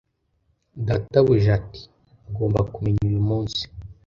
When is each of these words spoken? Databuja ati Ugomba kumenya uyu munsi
Databuja 0.87 1.49
ati 1.59 1.81
Ugomba 2.27 2.59
kumenya 2.73 3.01
uyu 3.09 3.21
munsi 3.29 3.63